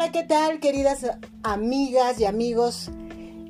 [0.00, 1.04] Hola, ¿qué tal, queridas
[1.42, 2.88] amigas y amigos?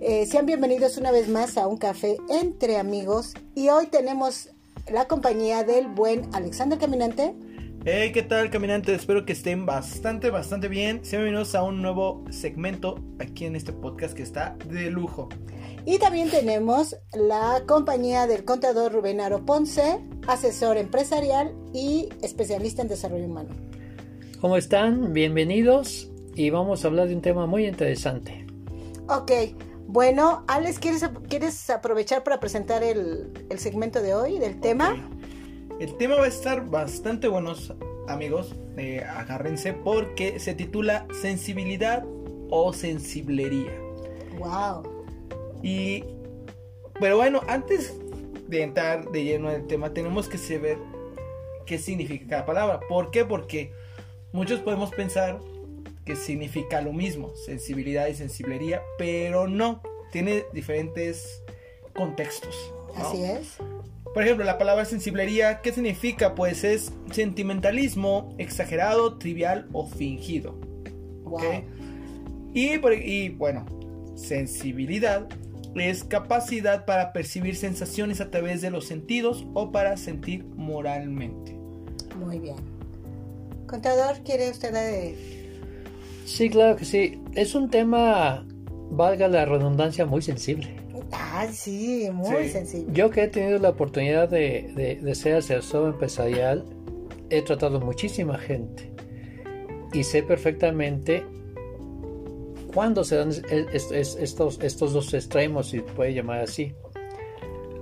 [0.01, 4.49] Eh, sean bienvenidos una vez más a un café entre amigos y hoy tenemos
[4.91, 7.35] la compañía del buen Alexander Caminante.
[7.85, 9.01] Hey, ¿qué tal, caminantes?
[9.01, 11.05] Espero que estén bastante, bastante bien.
[11.05, 15.29] Sean bienvenidos a un nuevo segmento aquí en este podcast que está de lujo.
[15.85, 22.89] Y también tenemos la compañía del contador Rubén Aro Ponce, asesor empresarial y especialista en
[22.89, 23.51] desarrollo humano.
[24.41, 25.13] ¿Cómo están?
[25.13, 26.08] Bienvenidos
[26.39, 28.47] y vamos a hablar de un tema muy interesante.
[29.09, 29.33] Ok,
[29.89, 34.95] bueno, Alex, ¿quieres, ¿quieres aprovechar para presentar el, el segmento de hoy, del tema?
[35.81, 37.75] El tema va a estar bastante buenos,
[38.07, 38.55] amigos.
[38.77, 42.05] Eh, agárrense porque se titula Sensibilidad
[42.51, 43.73] o Sensiblería.
[44.39, 44.83] Wow.
[45.65, 46.05] Y,
[47.01, 47.99] pero bueno, antes
[48.47, 50.79] de entrar de lleno en el tema, tenemos que saber
[51.67, 52.81] qué significa cada palabra.
[52.89, 53.25] ¿Por qué?
[53.25, 53.73] Porque
[54.31, 55.41] muchos podemos pensar
[56.09, 61.43] que significa lo mismo, sensibilidad y sensiblería, pero no, tiene diferentes
[61.95, 62.73] contextos.
[62.97, 63.59] Así es.
[64.15, 66.35] Por ejemplo, la palabra sensiblería, ¿qué significa?
[66.35, 70.53] Pues es sentimentalismo exagerado, trivial o fingido.
[71.25, 71.43] Wow.
[72.55, 73.67] Y, y bueno,
[74.15, 75.29] sensibilidad
[75.75, 81.53] es capacidad para percibir sensaciones a través de los sentidos o para sentir moralmente.
[82.17, 82.57] Muy bien.
[83.67, 85.38] Contador, ¿quiere usted de...
[86.29, 87.21] Sí, claro que sí.
[87.35, 88.47] Es un tema,
[88.91, 90.77] valga la redundancia, muy sensible.
[91.11, 92.49] Ah, sí, muy Sí.
[92.51, 92.93] sensible.
[92.93, 96.65] Yo que he tenido la oportunidad de, de- de ser asesor empresarial,
[97.31, 98.93] he tratado muchísima gente
[99.95, 101.25] y sé perfectamente
[102.75, 106.75] cuándo se dan es- es- es- estos, estos dos extremos, si puede llamar así.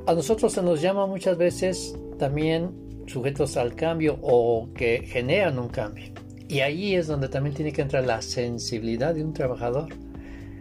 [0.06, 2.70] A nosotros se nos llama muchas veces también
[3.06, 6.12] sujetos al cambio o que generan un cambio.
[6.48, 9.92] Y ahí es donde también tiene que entrar la sensibilidad de un trabajador.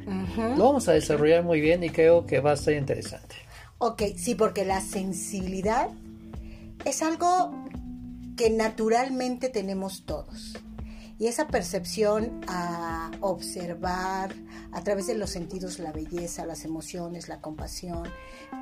[0.06, 0.58] Ujú.
[0.58, 3.36] Lo vamos a desarrollar muy bien y creo que va a ser interesante.
[3.78, 5.90] Ok, sí, porque la sensibilidad
[6.86, 7.66] es algo
[8.36, 10.58] que naturalmente tenemos todos.
[11.18, 14.34] Y esa percepción a observar
[14.74, 18.04] a través de los sentidos la belleza, las emociones, la compasión,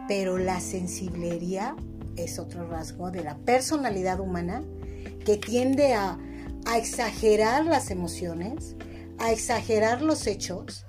[0.08, 1.76] pero la sensiblería
[2.16, 4.62] es otro rasgo de la personalidad humana
[5.26, 6.20] que tiende a,
[6.66, 8.76] a exagerar las emociones,
[9.20, 10.86] a exagerar los hechos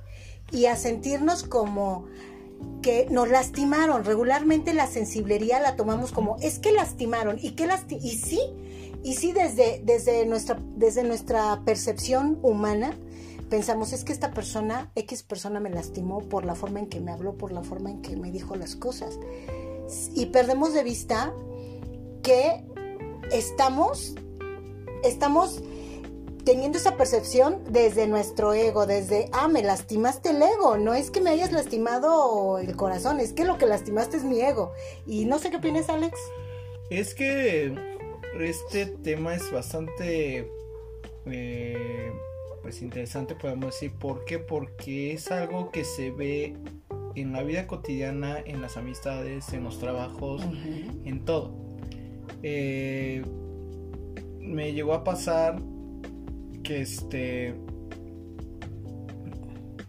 [0.50, 2.06] y a sentirnos como
[2.82, 4.04] que nos lastimaron.
[4.04, 8.40] Regularmente la sensiblería la tomamos como es que lastimaron y que lasti y sí,
[9.02, 12.96] y sí desde, desde, nuestra, desde nuestra percepción humana
[13.50, 17.12] pensamos es que esta persona, X persona me lastimó por la forma en que me
[17.12, 19.18] habló, por la forma en que me dijo las cosas.
[20.14, 21.32] Y perdemos de vista
[22.22, 22.64] que
[23.30, 24.14] estamos,
[25.04, 25.62] estamos
[26.44, 31.20] teniendo esa percepción desde nuestro ego, desde, ah, me lastimaste el ego, no es que
[31.20, 34.72] me hayas lastimado el corazón, es que lo que lastimaste es mi ego.
[35.06, 36.18] Y no sé qué opinas, Alex.
[36.90, 37.74] Es que
[38.40, 40.50] este tema es bastante
[41.26, 42.12] eh,
[42.62, 43.92] pues interesante, podemos decir.
[43.92, 44.38] ¿Por qué?
[44.38, 46.56] Porque es algo que se ve
[47.14, 50.42] en la vida cotidiana, en las amistades, en los trabajos,
[51.04, 51.54] en todo.
[52.42, 53.22] Eh,
[54.44, 55.60] me llegó a pasar
[56.62, 57.54] que este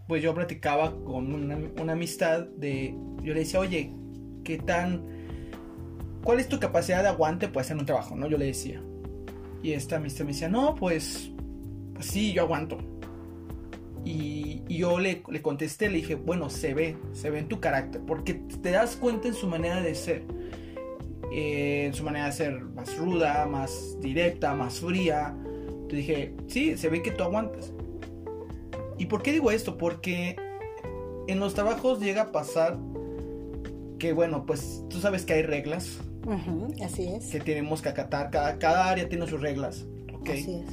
[0.08, 3.92] pues yo platicaba con una, amistad de yo le decía oye
[4.44, 5.04] qué tan
[6.24, 8.82] cuál es tu capacidad de aguante pues en un trabajo no yo le decía.
[9.64, 11.32] Y esta amistad me decía no pues
[11.94, 12.78] pues sí yo aguanto
[14.04, 17.60] y, y yo le, le contesté le dije bueno se ve se ve en tu
[17.60, 20.24] carácter porque te das cuenta en su manera de ser
[21.38, 25.36] eh, en su manera de ser más ruda más directa más fría
[25.90, 27.72] te dije, sí, se ve que tú aguantas.
[28.98, 29.78] ¿Y por qué digo esto?
[29.78, 30.36] Porque
[31.28, 32.78] en los trabajos llega a pasar
[34.00, 37.28] que, bueno, pues tú sabes que hay reglas Ujú, así es.
[37.28, 38.32] que tenemos que acatar.
[38.32, 40.30] Cada, cada área tiene sus reglas, ¿ok?
[40.30, 40.66] Así es.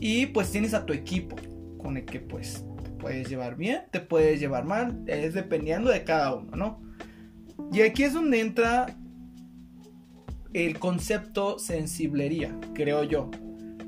[0.00, 1.36] Y pues tienes a tu equipo
[1.78, 6.04] con el que pues te puedes llevar bien, te puedes llevar mal, es dependiendo de
[6.04, 6.80] cada uno, ¿no?
[7.72, 8.96] Y aquí es donde entra
[10.52, 13.30] el concepto sensiblería, creo yo.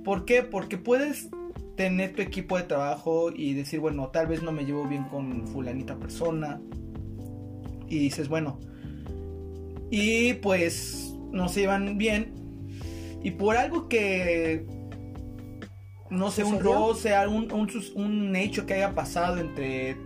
[0.04, 0.42] ¿Por qué?
[0.42, 1.28] Porque puedes
[1.76, 5.46] tener tu equipo de trabajo y decir, bueno, tal vez no me llevo bien con
[5.46, 6.60] fulanita persona.
[7.88, 8.58] Y dices, bueno,
[9.90, 12.32] y pues no se llevan bien.
[13.22, 14.66] Y por algo que
[16.12, 19.96] no sé, un roce, un, un, un hecho que haya pasado entre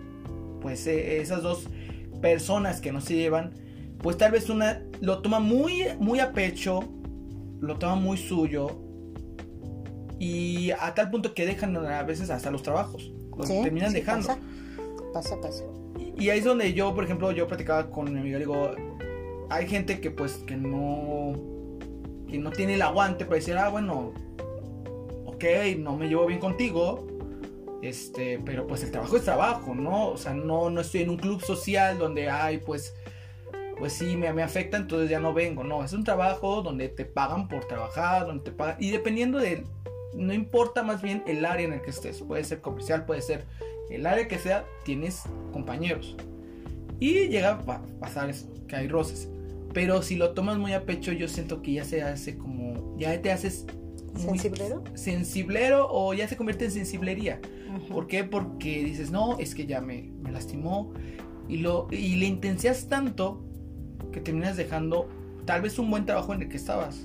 [0.60, 1.68] pues eh, esas dos
[2.20, 3.52] personas que no se llevan,
[4.06, 6.84] pues tal vez una lo toma muy, muy a pecho,
[7.58, 8.70] lo toma muy suyo
[10.20, 13.12] Y a tal punto que dejan a veces hasta los trabajos.
[13.36, 14.28] Los Sí, terminan sí, dejando.
[15.12, 15.40] Pasa, pasa.
[15.40, 15.64] pasa.
[15.98, 18.70] Y, y ahí es donde yo, por ejemplo, yo platicaba con mi amiga, digo,
[19.50, 21.32] hay gente que pues que no
[22.28, 24.12] que no tiene el aguante para decir, ah, bueno,
[25.24, 25.44] ok,
[25.78, 27.08] no me llevo bien contigo,
[27.82, 30.10] este, pero pues el trabajo es trabajo, ¿no?
[30.10, 32.94] O sea, no, no estoy en un club social donde, ay, pues,
[33.78, 37.04] pues sí, me, me afecta, entonces ya no vengo, no, es un trabajo donde te
[37.04, 39.64] pagan por trabajar, donde te pagan, y dependiendo de,
[40.14, 43.44] no importa más bien el área en el que estés, puede ser comercial, puede ser
[43.90, 46.16] el área que sea, tienes compañeros.
[46.98, 49.28] Y llega a pasar eso, que hay roces.
[49.74, 53.20] Pero si lo tomas muy a pecho, yo siento que ya se hace como, ya
[53.20, 53.66] te haces
[54.16, 54.82] ¿Sensiblero?
[54.94, 57.40] sensiblero o ya se convierte en sensiblería.
[57.90, 58.24] ¿Por qué?
[58.24, 60.94] Porque dices, no, es que ya me, me lastimó.
[61.48, 63.45] Y, lo, y le intensías tanto
[64.16, 65.08] que terminas dejando
[65.44, 67.02] tal vez un buen trabajo en el que estabas.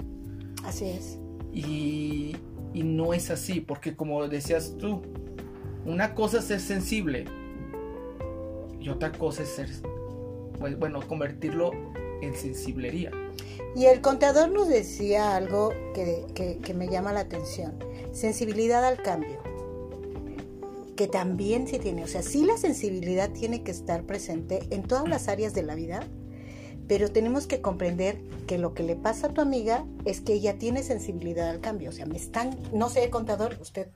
[0.63, 1.19] Así es.
[1.51, 2.37] Y,
[2.73, 5.01] y no es así, porque como decías tú,
[5.85, 7.25] una cosa es ser sensible
[8.79, 9.69] y otra cosa es ser,
[10.57, 11.71] pues, bueno, convertirlo
[12.21, 13.11] en sensiblería.
[13.75, 17.73] Y el contador nos decía algo que, que- que me llama la atención.
[18.13, 19.39] Sensibilidad al cambio.
[20.95, 22.05] Que también sí tiene.
[22.05, 25.75] O sea, sí la sensibilidad tiene que estar presente en todas las áreas de la
[25.75, 26.07] vida.
[26.87, 30.57] Pero tenemos que comprender que lo que le pasa a tu amiga es que ella
[30.57, 31.89] tiene sensibilidad al cambio.
[31.89, 33.89] O sea, me están, no sé, contador, usted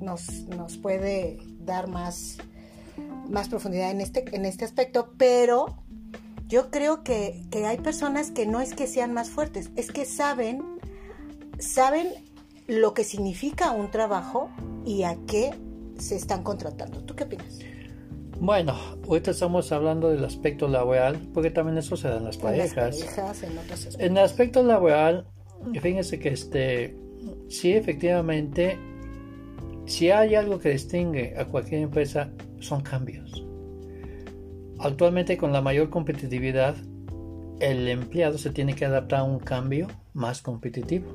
[0.00, 2.38] nos, nos puede dar más,
[3.28, 5.82] más profundidad en este, en este aspecto, pero
[6.46, 10.04] yo creo que, que hay personas que no es que sean más fuertes, es que
[10.04, 10.62] saben,
[11.58, 12.08] saben
[12.66, 14.50] lo que significa un trabajo
[14.84, 15.52] y a qué
[15.98, 17.02] se están contratando.
[17.02, 17.58] ¿Tú qué opinas?
[18.40, 18.74] Bueno,
[19.06, 22.74] ahorita estamos hablando del aspecto laboral, porque también eso se da en las En las
[22.74, 22.98] parejas.
[22.98, 23.96] parejas, en otros.
[23.98, 25.26] En el aspecto laboral,
[25.80, 26.96] fíjense que este,
[27.48, 28.76] sí, efectivamente,
[29.86, 33.44] si hay algo que distingue a cualquier empresa, son cambios.
[34.80, 36.74] Actualmente, con la mayor competitividad,
[37.60, 41.06] el empleado se tiene que adaptar a un cambio más competitivo.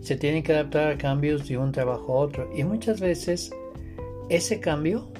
[0.00, 2.50] Se tiene que adaptar a cambios de un trabajo a otro.
[2.54, 3.50] Y muchas veces
[4.28, 5.12] ese cambio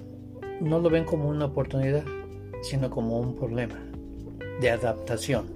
[0.60, 2.04] no lo ven como una oportunidad,
[2.62, 3.76] sino como un problema
[4.60, 5.46] de adaptación.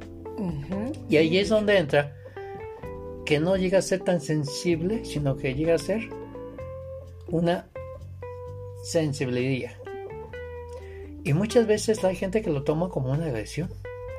[1.08, 2.16] Y ahí es donde entra
[3.24, 6.08] que no llega a ser tan sensible, sino que llega a ser
[7.28, 7.68] una
[8.82, 9.72] sensibilidad.
[11.22, 13.70] Y muchas veces hay gente que lo toma como una agresión.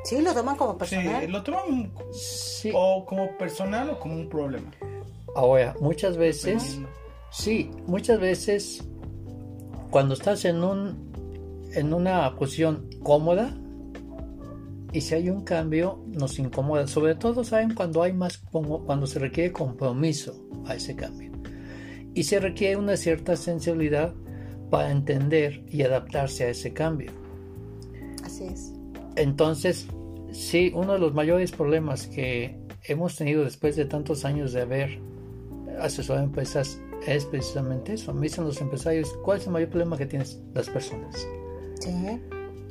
[0.03, 1.31] Sí, lo toman como Sí, personal.
[1.31, 2.71] lo toman Sí.
[2.73, 4.71] o como personal o como un problema.
[5.35, 6.79] Ahora, muchas veces,
[7.31, 8.83] sí, muchas veces
[9.95, 11.09] cuando estás en un
[11.73, 13.55] en una posición cómoda
[14.91, 16.85] y si hay un cambio nos incomoda.
[16.85, 21.31] Sobre todo saben cuando hay más cuando se requiere compromiso a ese cambio
[22.13, 24.13] y se requiere una cierta sensibilidad
[24.69, 27.11] para entender y adaptarse a ese cambio.
[28.21, 28.73] Así es.
[29.15, 29.87] Entonces,
[30.29, 34.99] sí, uno de los mayores problemas que hemos tenido después de tantos años de haber
[35.79, 38.13] asesorado empresas es precisamente eso.
[38.13, 41.27] Me dicen los empresarios, ¿cuál es el mayor problema que tienes las personas?
[41.79, 41.91] Sí.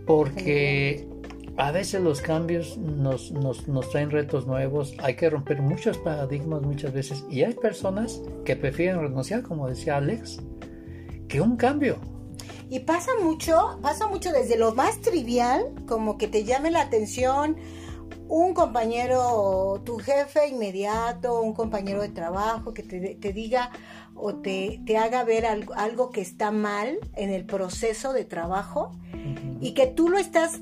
[0.07, 1.09] Porque
[1.57, 6.63] a veces los cambios nos, nos, nos traen retos nuevos, hay que romper muchos paradigmas
[6.63, 10.39] muchas veces y hay personas que prefieren renunciar, como decía Alex,
[11.29, 11.99] que un cambio.
[12.71, 17.57] Y pasa mucho, pasa mucho desde lo más trivial, como que te llame la atención
[18.29, 23.71] un compañero, tu jefe inmediato, un compañero de trabajo que te, te diga
[24.15, 28.93] o te, te haga ver algo, algo que está mal en el proceso de trabajo
[29.61, 30.61] y que tú lo estás,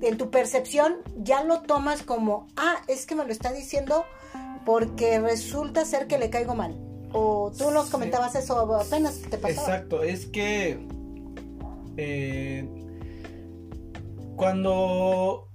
[0.00, 4.04] en tu percepción, ya lo tomas como, ah, es que me lo está diciendo
[4.64, 6.76] porque resulta ser que le caigo mal.
[7.12, 7.92] O tú nos Sí.
[7.92, 9.50] comentabas eso apenas te pasaba.
[9.50, 10.78] Exacto, es que
[11.96, 12.66] eh,
[14.36, 15.48] cuando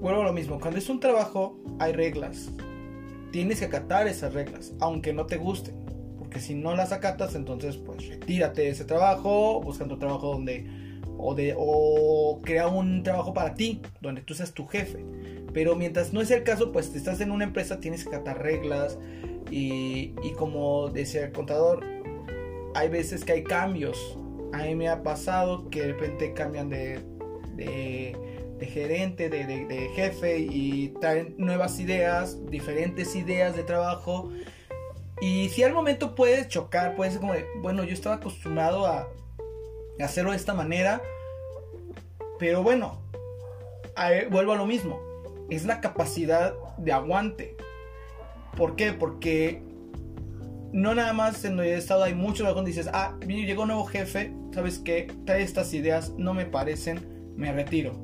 [0.00, 2.50] vuelvo a lo mismo, cuando es un trabajo hay reglas.
[3.32, 5.74] Tienes que acatar esas reglas, aunque no te gusten.
[6.34, 10.66] Porque si no las acatas, entonces pues retírate de ese trabajo, busca otro trabajo donde
[11.16, 14.98] o de o crea un trabajo para ti, donde tú seas tu jefe.
[15.52, 18.42] Pero mientras no es el caso, pues si estás en una empresa, tienes que acatar
[18.42, 18.98] reglas
[19.48, 21.84] y, y como decía el contador,
[22.74, 24.18] hay veces que hay cambios.
[24.52, 26.98] A mí me ha pasado que de repente cambian de,
[27.54, 34.30] de, gerente, de- de jefe y traen nuevas ideas, diferentes ideas de trabajo.
[35.24, 39.08] Y si al momento puedes chocar, puede ser como de, bueno, yo estaba acostumbrado a
[39.98, 41.00] hacerlo de esta manera,
[42.38, 43.00] pero bueno,
[44.30, 45.00] vuelvo a lo mismo,
[45.48, 47.56] es la capacidad de aguante.
[48.54, 48.92] ¿Por qué?
[48.92, 49.62] Porque
[50.74, 54.30] no nada más en he estado, hay muchos donde dices, ah, llegó un nuevo jefe,
[54.52, 55.10] ¿sabes qué?
[55.24, 57.94] Trae estas ideas, no me parecen, me retiro.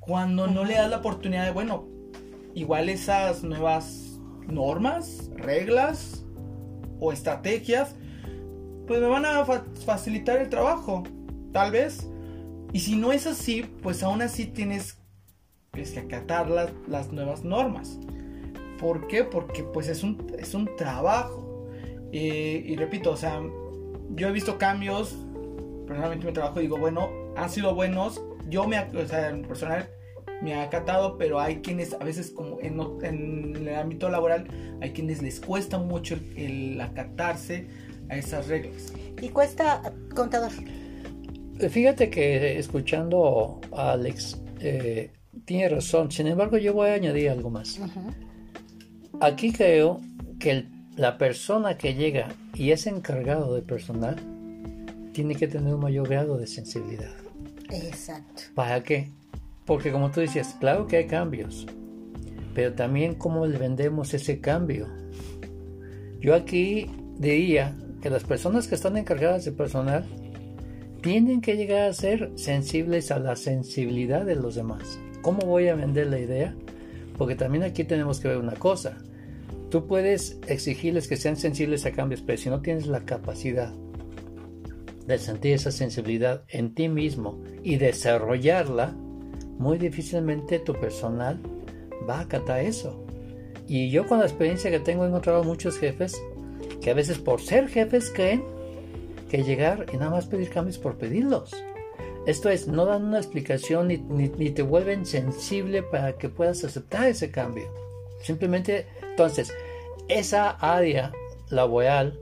[0.00, 1.88] Cuando no le das la oportunidad de, bueno,
[2.54, 4.09] igual esas nuevas
[4.48, 6.24] normas, reglas
[6.98, 7.94] o estrategias,
[8.86, 11.04] pues me van a facilitar el trabajo,
[11.52, 12.08] tal vez.
[12.72, 14.98] Y si no es así, pues aún así tienes
[15.72, 17.98] que acatar las, las nuevas normas.
[18.78, 19.24] ¿Por qué?
[19.24, 21.68] Porque pues es un, es un trabajo.
[22.12, 23.40] y repito, o sea,
[24.14, 25.16] yo he visto cambios,
[25.86, 29.88] personalmente mi trabajo digo, bueno, han sido buenos, yo me, o sea, en personal
[30.40, 34.46] me ha acatado, pero hay quienes a veces como en, en, el ámbito laboral,
[34.80, 37.68] hay quienes les cuesta mucho el, acatarse
[38.08, 38.92] a esas reglas.
[39.20, 40.52] ¿Y cuesta, contador?
[41.68, 45.12] Fíjate que escuchando a Alex, eh,
[45.44, 47.78] tiene razón, sin embargo yo voy a añadir algo más.
[49.20, 50.00] Aquí creo
[50.38, 50.64] que
[50.96, 54.16] la persona que llega y es encargado de personal
[55.12, 57.12] tiene que tener un mayor grado de sensibilidad.
[57.70, 58.42] Exacto.
[58.54, 59.10] ¿Para qué?
[59.64, 61.66] Porque como tú decías, claro que hay cambios,
[62.54, 64.88] pero también cómo le vendemos ese cambio.
[66.20, 70.04] Yo aquí diría que las personas que están encargadas de personal
[71.02, 74.98] tienen que llegar a ser sensibles a la sensibilidad de los demás.
[75.22, 76.54] ¿Cómo voy a vender la idea?
[77.16, 78.98] Porque también aquí tenemos que ver una cosa.
[79.70, 83.72] Tú puedes exigirles que sean sensibles a cambios, pero si no tienes la capacidad
[85.06, 88.96] de sentir esa sensibilidad en ti mismo y desarrollarla,
[89.60, 91.38] muy difícilmente tu personal
[92.08, 93.04] va a acatar eso.
[93.68, 96.20] Y yo con la experiencia que tengo he encontrado muchos jefes
[96.80, 98.42] que a veces por ser jefes creen
[99.30, 101.54] que llegar y nada más pedir cambios por pedirlos.
[102.26, 107.06] Esto es, no dan una explicación ni, ni te vuelven sensible para que puedas aceptar
[107.06, 107.70] ese cambio.
[108.22, 109.52] Simplemente entonces,
[110.08, 111.12] esa área
[111.50, 112.18] laboral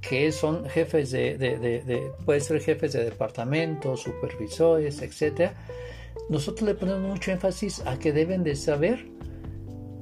[0.00, 5.54] que son jefes de, de, puede ser jefes de departamentos, supervisores, etcétera,
[6.28, 9.10] nosotros le ponemos mucho énfasis a que deben de saber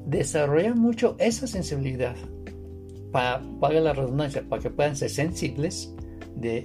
[0.06, 2.16] desarrollar mucho esa sensibilidad
[3.12, 5.94] para, para la redundancia, para que puedan ser sensibles
[6.34, 6.62] de,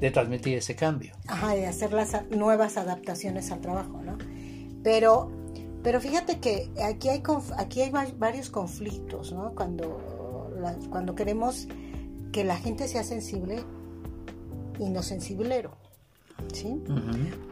[0.00, 1.12] de, transmitir ese cambio.
[1.26, 4.16] Ajá, de hacer las nuevas adaptaciones al trabajo, ¿no?
[4.82, 5.30] Pero
[5.82, 7.22] pero fíjate que aquí hay,
[7.56, 9.54] aquí hay varios conflictos, ¿no?
[9.54, 10.50] Cuando,
[10.90, 11.68] cuando queremos
[12.32, 13.64] que la gente sea sensible
[14.78, 15.76] y no sensiblero,
[16.52, 16.82] ¿sí?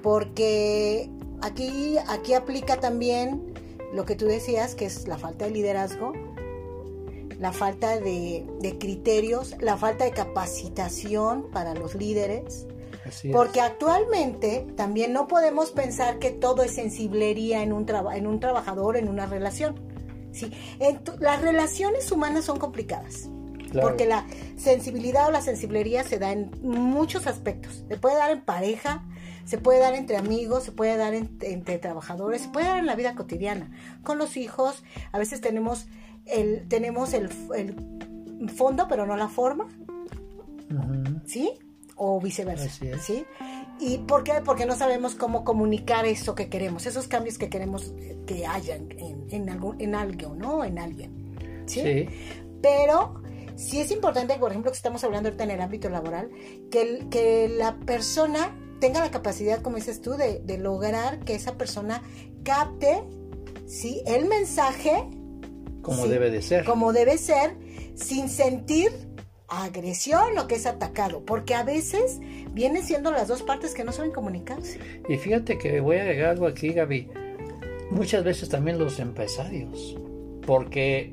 [0.03, 3.55] Porque aquí, aquí aplica también
[3.93, 6.13] lo que tú decías, que es la falta de liderazgo,
[7.39, 12.67] la falta de, de criterios, la falta de capacitación para los líderes,
[13.33, 18.97] porque actualmente también no podemos pensar que todo es sensiblería en un, en un trabajador,
[18.97, 19.77] en una relación.
[20.33, 20.53] ¿sí?
[21.21, 23.31] las relaciones humanas son complicadas.
[23.73, 27.85] Porque la sensibilidad o la sensiblería se da en muchos aspectos.
[27.89, 29.05] Se puede dar en pareja,
[29.45, 32.97] se puede dar entre amigos, se puede dar entre trabajadores, se puede dar en la
[32.97, 33.71] vida cotidiana.
[34.03, 35.87] Con los hijos, a veces tenemos
[36.27, 37.29] el, tenemos el,
[38.55, 39.69] fondo, pero no la forma.
[41.27, 41.53] ¿Sí?
[41.99, 42.69] o viceversa,
[43.01, 43.25] ¿sí?
[43.81, 44.35] ¿Y por qué?
[44.45, 47.93] Porque no sabemos cómo comunicar eso que queremos, esos cambios que queremos
[48.27, 50.65] que hayan en, en, algo, en algo, ¿no?
[50.65, 52.09] En alguien, ¿sí?
[52.63, 53.21] Pero
[53.59, 56.31] sí es importante, por ejemplo, que estamos hablando ahorita en el ámbito laboral,
[56.71, 61.59] que, que la persona tenga la capacidad, como dices tú, de, de lograr que esa
[61.59, 62.03] persona
[62.45, 63.03] capte,
[63.67, 64.01] ¿sí?
[64.07, 65.11] El mensaje.
[65.83, 66.65] Como debe de ser.
[66.65, 67.57] Como debe ser,
[67.97, 68.93] sin sentir
[69.49, 72.21] agresión o que es atacado, porque a veces
[72.53, 74.79] vienen siendo las dos partes que no saben comunicarse.
[75.09, 77.11] Y fíjate que voy a agregar algo aquí, Gaby.
[77.91, 79.97] Muchas veces también los empresarios,
[80.47, 81.11] porque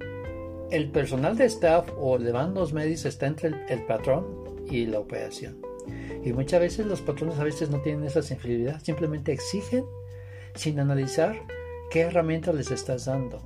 [0.75, 4.25] el personal de staff o de mandos medios está entre el, patrón
[4.69, 5.61] y la operación.
[6.23, 9.85] Y muchas veces los patrones a veces no tienen esa sensibilidad, simplemente exigen
[10.53, 11.37] sin analizar
[11.89, 13.41] qué herramientas les estás dando.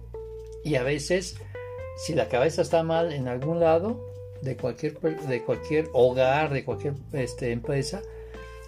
[0.63, 1.35] Y a veces,
[1.97, 4.03] si la cabeza está mal en algún lado,
[4.41, 8.01] de cualquier, de cualquier hogar, de cualquier este, empresa,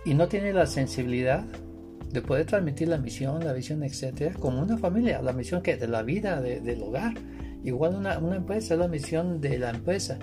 [0.06, 1.46] y no tiene la sensibilidad
[2.12, 5.88] de poder transmitir la misión, la visión, etcétera, como una familia, la misión que de
[5.88, 7.13] la vida, del hogar.
[7.63, 10.18] Igual una, una empresa es la misión de la empresa.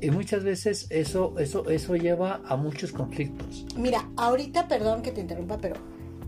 [0.00, 3.66] Y muchas veces eso, eso, eso lleva a muchos conflictos.
[3.76, 5.76] Mira, ahorita, perdón que te interrumpa, pero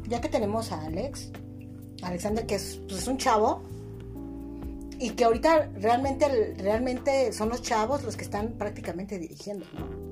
[0.06, 1.32] ya que tenemos a Alex,
[2.02, 3.62] Alexander, que es, pues, es un chavo,
[4.98, 9.66] y que ahorita realmente, realmente son los chavos los que están prácticamente dirigiendo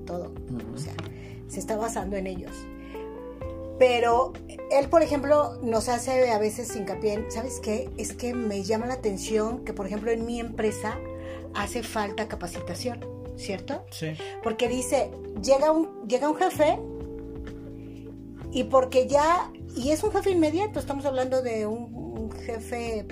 [0.06, 0.34] todo.
[0.74, 0.94] O sea,
[1.48, 2.52] se está basando en ellos.
[3.82, 4.32] Pero
[4.70, 7.90] él, por ejemplo, nos hace a veces hincapié en, ¿sabes qué?
[7.96, 11.00] Es que me llama la atención que, por ejemplo, en mi empresa
[11.52, 13.84] hace falta capacitación, ¿cierto?
[13.90, 14.12] Sí.
[14.44, 15.10] Porque dice,
[15.42, 16.78] llega un, llega un jefe
[18.52, 23.04] y porque ya, y es un jefe inmediato, estamos hablando de un, un jefe,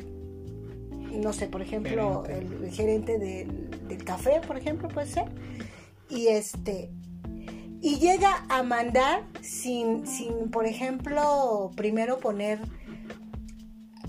[1.13, 2.55] no sé, por ejemplo, Gerente.
[2.55, 5.25] el, el gerente del, del café, por ejemplo, puede ser,
[6.09, 6.93] y este,
[7.81, 12.61] y llega a mandar sin, sin, por ejemplo, primero poner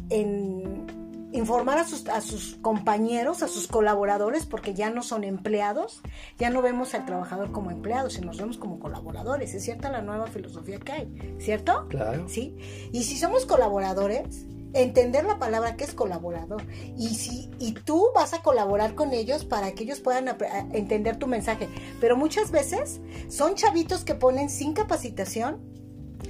[0.10, 0.86] en
[1.32, 6.02] informar a sus, a sus compañeros, a sus colaboradores, porque ya no son empleados,
[6.38, 9.54] ya no vemos al trabajador como empleado, sino nos vemos como colaboradores.
[9.54, 11.88] Es cierta la nueva filosofía que hay, ¿cierto?
[11.90, 12.28] Claro.
[12.28, 12.58] ¿Sí?
[12.92, 16.64] Y si somos colaboradores, entender la palabra que es colaborador.
[16.98, 20.28] Y si y tú vas a colaborar con ellos para que ellos puedan
[20.74, 21.70] entender tu mensaje.
[22.00, 23.00] Pero muchas veces
[23.30, 25.62] son chavitos que ponen sin capacitación,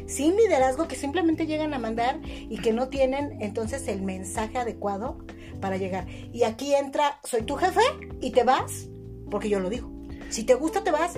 [0.07, 5.19] sin liderazgo, que simplemente llegan a mandar y que no tienen entonces el mensaje adecuado
[5.62, 6.07] para llegar.
[6.10, 7.81] Y aquí entra, soy tu jefe
[8.19, 8.89] y te vas,
[9.29, 9.89] porque yo lo digo.
[10.29, 11.13] Si te gusta, te vas.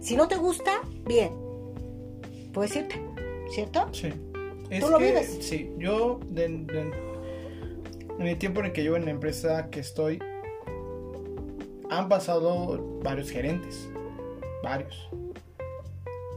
[0.00, 1.32] Si no te gusta, bien.
[2.52, 3.00] Puedes irte,
[3.50, 3.88] ¿cierto?
[3.92, 4.12] Sí.
[4.80, 5.38] ¿Tú lo vives?
[5.40, 6.92] Sí, yo de- de-
[8.18, 10.18] en el tiempo en el que llevo en la empresa que estoy,
[11.90, 13.88] han pasado varios gerentes,
[14.62, 15.08] varios.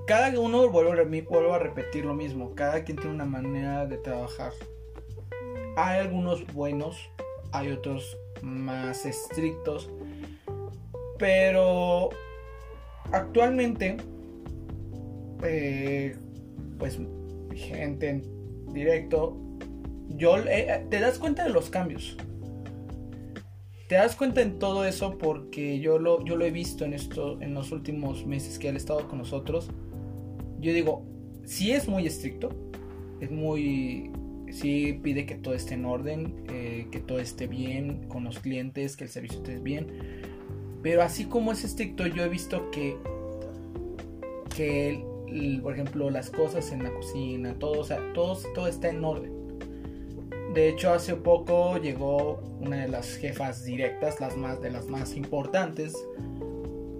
[0.08, 0.94] Cada uno, vuelvo
[1.30, 4.52] vuelvo a repetir lo mismo, cada quien tiene una manera de trabajar.
[5.78, 7.10] Hay algunos buenos,
[7.52, 9.90] hay otros más estrictos,
[11.18, 12.10] pero
[13.12, 13.98] actualmente,
[15.44, 16.16] eh,
[16.78, 17.00] pues
[17.56, 18.24] gente en
[18.74, 19.38] directo,
[20.10, 22.18] yo eh, te das cuenta de los cambios.
[23.88, 27.42] Te das cuenta en todo eso porque yo lo, yo lo he visto en esto
[27.42, 29.70] en los últimos meses que él ha estado con nosotros.
[30.60, 31.06] Yo digo,
[31.44, 32.50] sí es muy estricto,
[33.20, 34.10] es muy,
[34.50, 38.96] sí pide que todo esté en orden, eh, que todo esté bien con los clientes,
[38.96, 39.88] que el servicio esté bien.
[40.82, 42.96] Pero así como es estricto, yo he visto que,
[44.56, 45.04] que
[45.62, 49.32] por ejemplo, las cosas en la cocina, todo, o sea, todo, todo está en orden.
[50.54, 55.16] De hecho, hace poco llegó una de las jefas directas, las más de las más
[55.16, 55.94] importantes.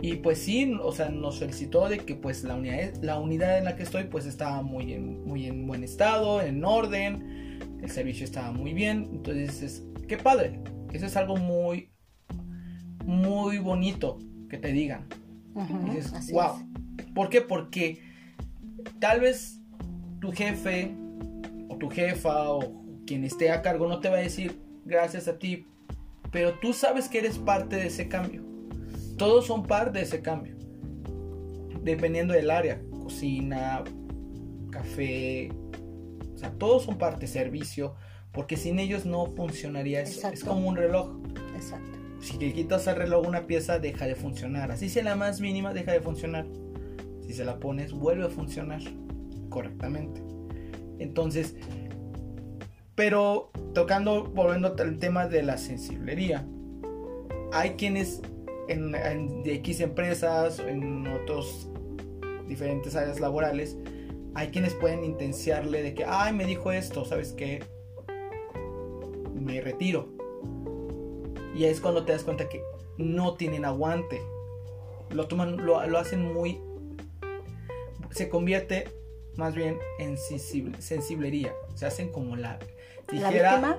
[0.02, 3.66] Y pues sí, o sea, nos solicitó de que pues la unidad, la unidad en
[3.66, 8.24] la que estoy pues estaba muy en, muy en buen estado, en orden, el servicio
[8.24, 9.10] estaba muy bien.
[9.12, 10.60] Entonces, es, qué padre.
[10.94, 11.92] Eso es algo muy,
[13.06, 14.18] muy bonito
[14.50, 15.08] que te digan.
[15.54, 16.56] Ujú, Y dices, wow.
[16.98, 17.06] es.
[17.14, 17.42] ¿Por qué?
[17.42, 18.11] Porque
[19.00, 19.60] tal vez
[20.20, 20.96] tu jefe
[21.70, 25.38] o tu jefa o quien esté a cargo no te va a decir gracias a
[25.38, 25.68] ti,
[26.32, 28.44] pero tú sabes que eres parte de ese cambio.
[29.18, 30.56] Todos son parte de ese cambio.
[31.84, 33.84] Dependiendo del área, cocina,
[34.72, 35.52] café,
[36.34, 37.96] o sea, todos son parte, servicio,
[38.32, 40.28] porque sin ellos no funcionaría eso.
[40.30, 41.20] Es como un reloj.
[41.56, 42.00] Exacto.
[42.22, 44.72] Si le quitas al reloj una pieza, deja de funcionar.
[44.72, 46.48] Así sea la más mínima, deja de funcionar.
[47.32, 48.82] Si se la pones, vuelve a funcionar
[49.48, 50.22] correctamente.
[51.00, 51.56] Entonces,
[52.94, 56.46] pero tocando, volviendo al tema de la sensiblería,
[57.54, 58.22] hay quienes
[58.68, 58.92] en,
[59.44, 61.70] de X empresas, en otros
[62.50, 63.78] diferentes áreas laborales,
[64.34, 67.64] hay quienes pueden intenciarle de que, ay, me dijo esto, ¿sabes qué?
[69.34, 70.10] Me retiro.
[71.56, 72.62] Y es cuando te das cuenta que
[72.98, 74.22] no tienen aguante.
[75.12, 76.60] Lo toman, lo, lo hacen muy.
[78.12, 78.86] Se convierte
[79.38, 81.54] más bien en sensible, sensiblería.
[81.76, 82.60] Se hacen como la.
[83.12, 83.78] ¿La dijera- víctima?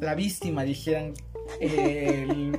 [0.00, 1.14] La víctima, dijeran
[1.60, 2.58] el-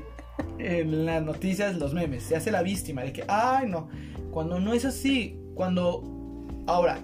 [0.59, 2.23] en las noticias, los memes.
[2.23, 3.89] Se hace la víctima de que, ay, no.
[4.31, 6.03] Cuando no es así, cuando.
[6.67, 6.99] Ahora,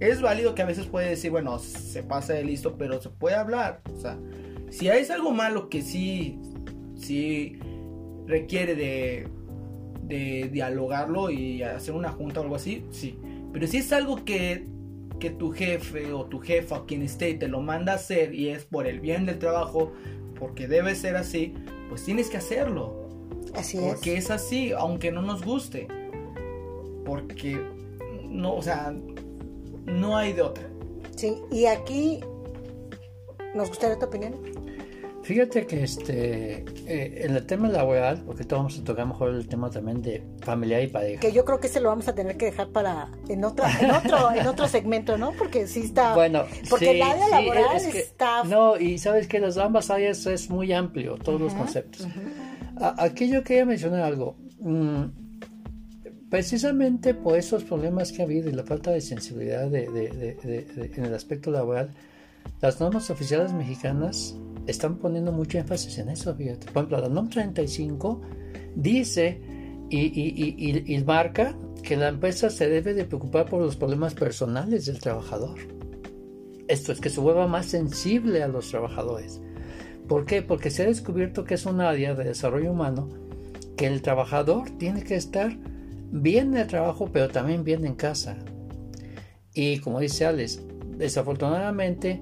[0.00, 3.36] es válido que a veces puede decir, bueno, se pasa de listo, pero se puede
[3.36, 3.80] hablar.
[3.96, 4.18] O sea,
[4.70, 6.38] si es algo malo que sí,
[6.96, 7.58] sí
[8.26, 9.28] requiere de,
[10.02, 13.16] de dialogarlo y hacer una junta o algo así, sí.
[13.52, 14.66] Pero si es algo que,
[15.18, 18.48] que tu jefe o tu jefa o quien esté te lo manda a hacer y
[18.48, 19.92] es por el bien del trabajo,
[20.38, 21.54] porque debe ser así,
[21.88, 23.08] pues tienes que hacerlo.
[23.54, 23.84] Así es.
[23.84, 25.86] Porque es así, aunque no nos guste.
[27.04, 27.60] Porque
[28.24, 28.94] no, o sea,
[29.86, 30.64] no hay de otra.
[31.16, 32.20] Sí, y aquí
[33.54, 34.34] nos gustaría tu opinión.
[35.32, 39.48] Fíjate que este eh, en el tema laboral, porque todos vamos a tocar mejor el
[39.48, 41.20] tema también de familiar y pareja.
[41.20, 43.90] Que yo creo que ese lo vamos a tener que dejar para en otra, en
[43.92, 45.32] otro, en otro segmento, ¿no?
[45.32, 46.14] Porque sí está.
[46.14, 48.44] Bueno, porque sí, el área sí, laboral es que- está.
[48.44, 52.02] No, y sabes que las ambas áreas es muy amplio, todos los Ujú, conceptos.
[52.02, 52.84] ujú.
[52.84, 54.36] A- Aquí yo quería mencionar algo.
[54.60, 55.04] Mm,
[56.28, 60.10] precisamente por esos problemas que ha habido y la falta de sensibilidad de- de-
[60.42, 61.90] de- en el aspecto laboral,
[62.60, 64.34] las normas oficiales mexicanas
[64.66, 66.66] están poniendo mucho énfasis en eso, fíjate.
[66.66, 68.20] Por ejemplo, la NOM 35
[68.74, 69.40] dice
[69.90, 74.14] y, y, y, y, marca que la empresa se debe de preocupar por los problemas
[74.14, 75.58] personales del trabajador.
[76.68, 79.40] Esto es que se vuelva más sensible a los trabajadores.
[80.08, 80.42] ¿Por qué?
[80.42, 83.08] Porque se ha descubierto que es un área de desarrollo humano
[83.76, 85.56] que el trabajador tiene que estar
[86.10, 88.36] bien en el trabajo, pero también bien en casa.
[89.54, 90.62] Y como dice Alex,
[90.96, 92.20] desafortunadamente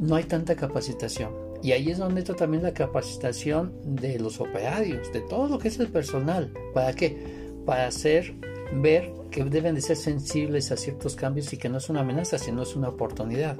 [0.00, 1.41] no hay tanta capacitación.
[1.62, 5.68] Y ahí es donde entra también la capacitación de los operarios, de todo lo que
[5.68, 6.52] es el personal.
[6.74, 7.16] ¿Para qué?
[7.64, 8.34] Para hacer
[8.74, 12.38] ver que deben de ser sensibles a ciertos cambios y que no es una amenaza,
[12.38, 13.56] sino es una oportunidad.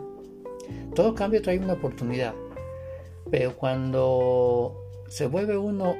[0.94, 2.34] Todo cambio trae una oportunidad.
[3.30, 4.76] Pero cuando
[5.08, 5.96] se vuelve uno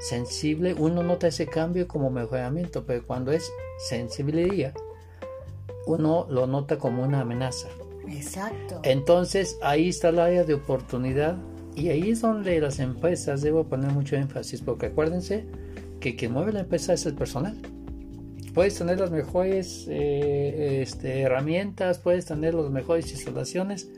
[0.00, 4.74] sensible, uno nota ese cambio como mejoramiento, pero cuando es sensibilidad,
[5.86, 7.68] uno lo nota como una amenaza.
[8.08, 8.80] Exacto.
[8.84, 11.36] Entonces ahí está el área de oportunidad
[11.76, 15.44] y ahí es donde las empresas debo poner mucho énfasis porque acuérdense
[16.00, 17.56] que quien mueve la empresa es el personal.
[18.52, 23.88] Puedes tener las mejores eh, este, herramientas, puedes tener las mejores instalaciones,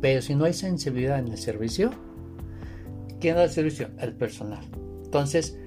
[0.00, 1.90] pero si no hay sensibilidad en el servicio,
[3.20, 3.90] ¿quién da el servicio?
[3.98, 4.64] El personal.
[5.04, 5.58] Entonces,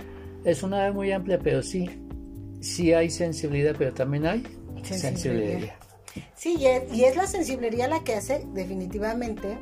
[0.43, 1.89] es una área muy amplia, pero sí,
[2.61, 4.43] sí hay sensibilidad, pero también hay
[4.83, 5.73] sensibilidad.
[6.35, 9.57] Sí, y es, la sensibilidad la que hace definitivamente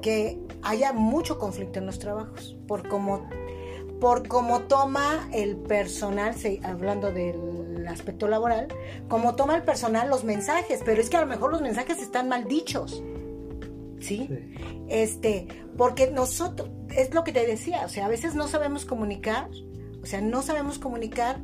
[0.00, 3.28] que haya mucho conflicto en los trabajos, por cómo
[4.00, 8.66] por cómo toma el personal, hablando del aspecto laboral,
[9.06, 12.28] cómo toma el personal los mensajes, pero es que a lo mejor los mensajes están
[12.28, 13.00] mal dichos.
[14.00, 14.26] ¿Sí?
[14.28, 14.54] sí.
[14.88, 19.48] Este, porque nosotros, es lo que te decía, o sea, a veces no sabemos comunicar,
[20.02, 21.40] o sea, no sabemos comunicar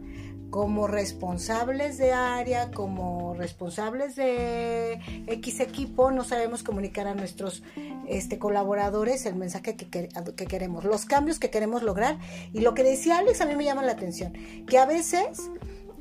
[0.51, 7.63] como responsables de área, como responsables de X equipo, no sabemos comunicar a nuestros
[8.07, 12.19] este, colaboradores el mensaje que, que, queremos, los cambios que queremos lograr.
[12.53, 14.33] Y lo que decía Alex a mí me llama la atención,
[14.67, 15.51] que a veces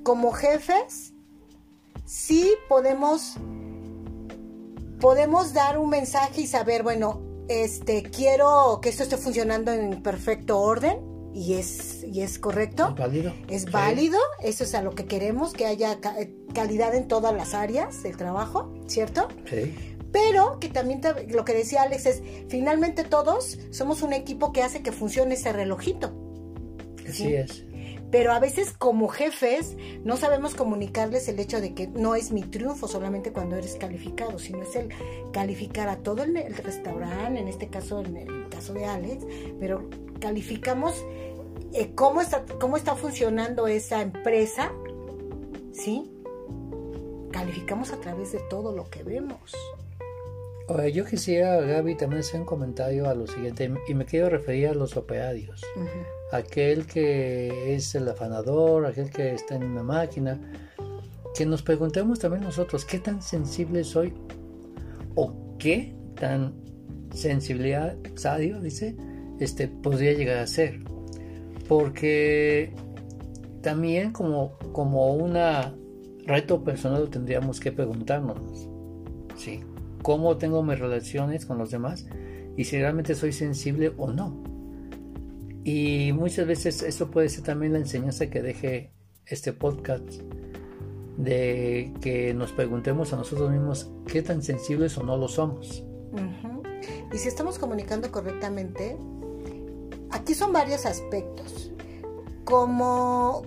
[0.03, 1.13] como jefes
[2.05, 3.35] sí podemos,
[5.01, 10.59] podemos dar un mensaje y saber, bueno, este, quiero que esto esté funcionando en perfecto
[10.59, 11.06] orden
[11.37, 12.89] y es, y es correcto.
[12.89, 13.33] Es válido.
[13.47, 15.99] Es válido, eso es a lo que queremos, que haya
[16.53, 19.27] calidad en todas las áreas del trabajo, ¿cierto?
[19.47, 19.75] Sí.
[20.11, 24.81] Pero que también lo que decía Alex es, finalmente todos somos un equipo que hace
[24.81, 26.11] que funcione ese relojito.
[27.07, 27.63] Así es.
[28.09, 32.41] Pero a veces como jefes no sabemos comunicarles el hecho de que no es mi
[32.41, 34.89] triunfo solamente cuando eres calificado, sino es el
[35.33, 39.25] calificar a todo el, el restaurante, en este caso, en el caso de Alex,
[39.59, 39.87] pero
[40.19, 40.95] calificamos
[41.73, 44.71] eh, cómo, está, cómo está funcionando esa empresa,
[45.73, 46.11] ¿sí?
[47.31, 49.53] Calificamos a través de todo lo que vemos.
[50.93, 54.73] yo quisiera, Gaby, también hacer un comentario a lo siguiente, y me quiero referir a
[54.73, 55.61] los operarios.
[56.31, 60.39] Aquel que es el afanador, aquel que está en una máquina,
[61.35, 64.13] que nos preguntemos también nosotros, ¿qué tan sensible soy?
[65.15, 66.55] ¿O qué tan
[67.13, 68.95] sensibilidad, Sadio dice,
[69.39, 70.79] este, podría llegar a ser?
[71.67, 72.73] Porque
[73.61, 75.37] también como, como un
[76.25, 78.69] reto personal tendríamos que preguntarnos,
[79.35, 79.61] ¿sí?
[80.01, 82.05] ¿Cómo tengo mis relaciones con los demás?
[82.55, 84.43] Y si realmente soy sensible o no.
[85.63, 88.91] Y muchas veces eso puede ser también la enseñanza que deje
[89.25, 90.21] este podcast
[91.17, 95.83] de que nos preguntemos a nosotros mismos qué tan sensibles o no lo somos.
[97.13, 98.97] Y si estamos comunicando correctamente,
[100.17, 101.71] aquí son varios aspectos.
[102.43, 103.43] Como,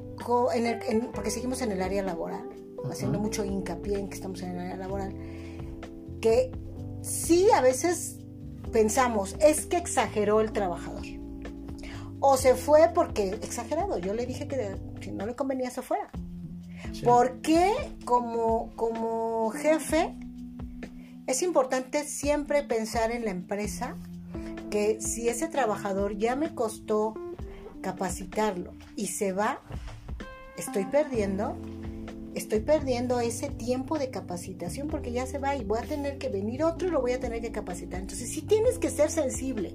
[1.14, 2.48] porque seguimos en el área laboral,
[2.90, 5.14] haciendo mucho hincapié en que estamos en el área laboral,
[6.20, 6.52] que
[7.02, 8.18] sí a veces
[8.72, 11.04] pensamos, es que exageró el trabajador.
[12.20, 16.10] O se fue porque, exagerado, yo le dije que si no le convenía se fuera.
[17.02, 17.72] Porque
[18.04, 20.14] como, como jefe
[21.26, 23.96] es importante siempre pensar en la empresa
[24.70, 27.14] que si ese trabajador ya me costó
[27.82, 29.60] capacitarlo y se va,
[30.56, 31.56] estoy perdiendo,
[32.34, 36.28] estoy perdiendo ese tiempo de capacitación porque ya se va y voy a tener que
[36.28, 38.00] venir otro y lo voy a tener que capacitar.
[38.00, 39.74] Entonces sí tienes que ser sensible.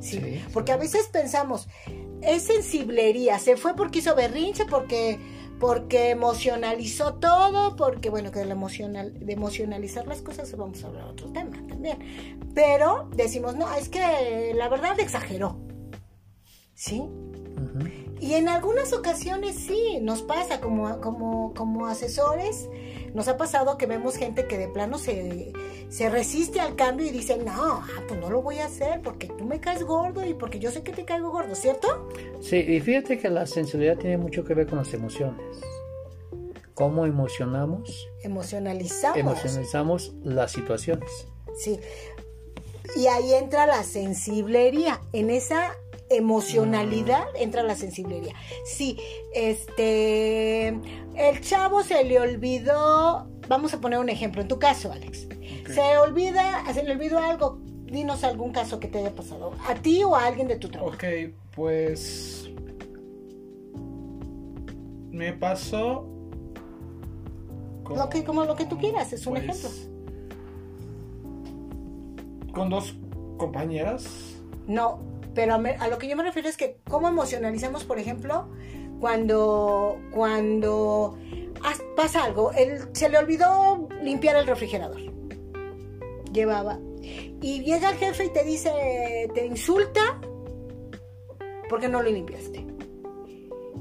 [0.00, 0.40] ¿sí?
[0.52, 1.68] porque a veces pensamos,
[2.22, 5.18] es sensiblería, se fue porque hizo berrinche, porque
[5.58, 11.06] porque emocionalizó todo, porque bueno, que de, emocional, de emocionalizar las cosas vamos a hablar
[11.06, 12.40] de otro tema también.
[12.54, 15.60] Pero decimos, no, es que la verdad exageró.
[16.74, 17.02] ¿Sí?
[18.20, 22.68] Y en algunas ocasiones sí, nos pasa como, como, como asesores,
[23.14, 25.52] nos ha pasado que vemos gente que de plano se,
[25.88, 29.28] se resiste al cambio y dice, no, ah, pues no lo voy a hacer porque
[29.28, 32.08] tú me caes gordo y porque yo sé que te caigo gordo, ¿cierto?
[32.40, 35.40] Sí, y fíjate que la sensibilidad tiene mucho que ver con las emociones.
[36.74, 38.08] ¿Cómo emocionamos?
[38.22, 39.18] Emocionalizamos.
[39.18, 41.28] Emocionalizamos las situaciones.
[41.58, 41.78] Sí.
[42.96, 45.00] Y ahí entra la sensiblería.
[45.12, 45.76] En esa
[46.10, 47.42] emocionalidad mm.
[47.42, 48.34] entra la sensiblería.
[48.64, 48.98] Sí,
[49.34, 55.28] este, el chavo se le olvidó, vamos a poner un ejemplo, en tu caso, Alex,
[55.66, 60.02] se olvida, se le olvidó algo, dinos algún caso que te haya pasado, a ti
[60.04, 60.94] o a alguien de tu trabajo.
[60.94, 61.04] Ok,
[61.54, 62.50] pues
[65.10, 66.06] me pasó...
[67.88, 69.87] lo que, como lo que tú quieras, es un pues, ejemplo.
[72.58, 72.96] Con dos
[73.36, 74.42] compañeras.
[74.66, 74.98] No,
[75.32, 78.48] pero a, lo que yo me refiero es que cómo emocionalizamos, por ejemplo,
[78.98, 81.16] cuando, cuando
[81.96, 85.00] pasa algo, él, se le olvidó limpiar el refrigerador.
[86.32, 86.80] Llevaba.
[87.40, 90.20] Y llega el jefe y te dice, te insulta
[91.68, 92.66] porque no lo limpiaste.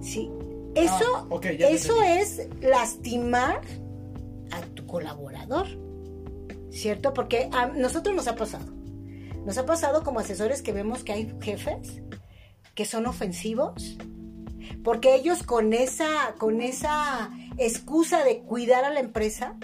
[0.01, 0.31] Sí.
[0.75, 3.61] Eso, ah, eso es lastimar
[4.51, 5.65] a tu colaborador.
[6.77, 7.11] ¿Cierto?
[7.11, 8.65] Porque a nosotros nos ha pasado.
[9.45, 12.03] Nos ha pasado como asesores que vemos que hay jefes
[12.75, 13.97] que son ofensivos,
[14.83, 19.55] porque ellos con esa, con esa excusa de cuidar a la empresa,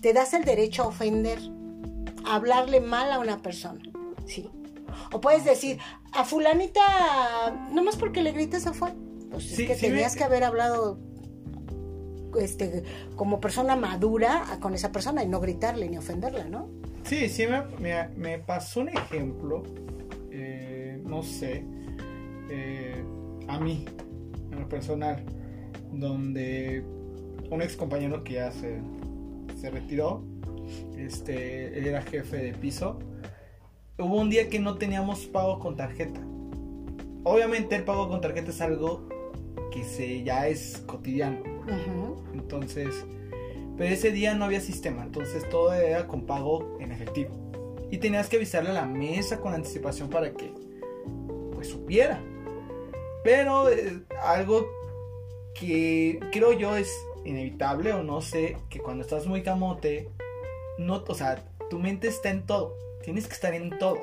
[0.00, 1.38] te das el derecho a ofender,
[2.24, 3.82] a hablarle mal a una persona.
[4.26, 4.48] Sí.
[5.12, 5.78] O puedes decir,
[6.12, 6.80] a fulanita,
[7.72, 8.94] nomás porque le gritas a fue.
[9.30, 10.98] Pues es que tenías que haber hablado
[12.40, 12.82] este,
[13.16, 16.68] como persona madura con esa persona y no gritarle ni ofenderla, ¿no?
[17.04, 17.44] Sí, sí,
[17.78, 19.62] me, me, pasó un ejemplo,
[20.30, 21.64] eh, no sé,
[22.48, 23.04] eh,
[23.46, 23.84] a mí,
[24.50, 25.22] en lo personal,
[25.92, 26.82] donde
[27.50, 28.80] un ex compañero que ya se,
[29.60, 30.24] se retiró,
[30.96, 32.98] este, él era jefe de piso,
[33.98, 36.20] hubo un día que no teníamos pago con tarjeta.
[37.22, 39.08] Obviamente el pago con tarjeta es algo
[39.72, 41.53] que se, ya es cotidiano.
[42.32, 43.04] Entonces,
[43.76, 47.30] pero ese día no había sistema, entonces todo era con pago en efectivo.
[47.90, 50.52] Y tenías que avisarle a la mesa con anticipación para que
[51.52, 52.20] pues supiera.
[53.22, 54.66] Pero eh, algo
[55.54, 56.90] que creo yo es
[57.24, 60.10] inevitable o no sé, que cuando estás muy camote,
[60.78, 63.98] no, o sea, tu mente está en todo, tienes que estar en todo.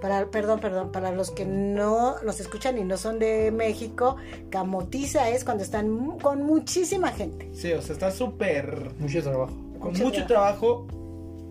[0.00, 4.16] Para, perdón, perdón, para los que no nos escuchan y no son de México,
[4.50, 7.50] camotiza es cuando están con muchísima gente.
[7.52, 8.92] Sí, o sea, está súper...
[8.98, 9.54] Mucho trabajo.
[9.78, 10.86] Con mucho, trabajo,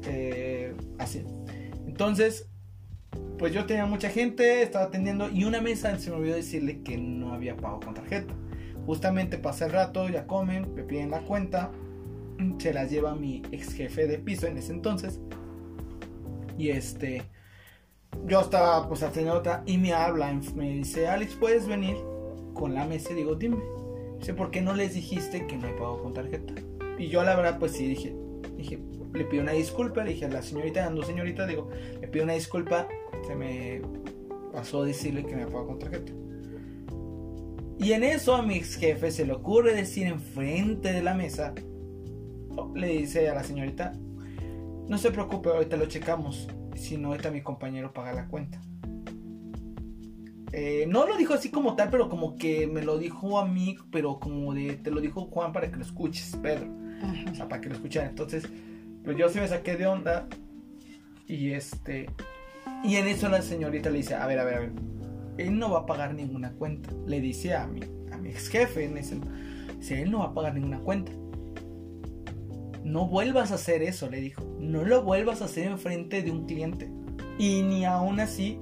[0.04, 1.24] eh, así.
[1.88, 2.48] Entonces,
[3.38, 6.98] pues yo tenía mucha gente, estaba atendiendo y una mesa se me olvidó decirle que
[6.98, 8.34] no había pago con tarjeta.
[8.86, 11.72] Justamente pasa el rato, ya comen, me piden la cuenta,
[12.58, 15.20] se las lleva mi ex jefe de piso en ese entonces.
[16.58, 17.24] Y este
[18.30, 21.98] yo estaba pues haciendo otra y me habla, me dice, Alex, ¿puedes venir
[22.54, 23.14] con la mesa?
[23.14, 23.58] Digo, dime.
[24.20, 26.54] Dice, ¿por qué no les dijiste que no hay pago con tarjeta?
[26.98, 28.16] Y yo la verdad pues sí dije,
[28.58, 28.80] dije,
[29.14, 31.70] le pido una disculpa, le dije a la señorita, ando señorita, digo,
[32.00, 32.88] le pido una disculpa,
[33.26, 33.82] se me
[34.52, 36.12] pasó decirle que me pago con tarjeta.
[37.80, 41.54] Y en eso a mi ex jefe se le ocurre decir enfrente de la mesa,
[42.76, 43.94] le dice a la señorita,
[44.88, 48.62] no se preocupe, ahorita lo checamos si no, ahorita mi compañero paga la cuenta.
[50.52, 53.78] Eh, no lo dijo así como tal, pero como que me lo dijo a mí,
[53.92, 56.68] pero como de, te lo dijo Juan para que lo escuches, Pedro.
[57.32, 58.10] O sea, para que lo escucharan.
[58.10, 58.50] Entonces,
[59.04, 60.28] pues yo sí me saqué de onda.
[61.28, 62.10] Y este.
[62.84, 64.72] Y en eso la señorita le dice, a ver, a ver, a ver.
[65.38, 66.90] Él no va a pagar ninguna cuenta.
[67.06, 68.96] Le dice a mi, a mi ex jefe en.
[68.96, 71.12] Dice, él no va a pagar ninguna cuenta
[72.84, 74.44] no vuelvas a hacer eso, le dijo.
[74.60, 76.92] No lo vuelvas a hacer enfrente de un cliente.
[77.38, 78.60] Y ni aún así,